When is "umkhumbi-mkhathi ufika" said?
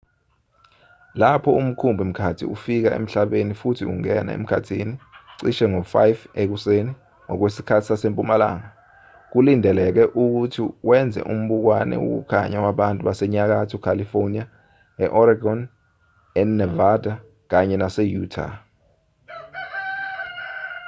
1.61-2.89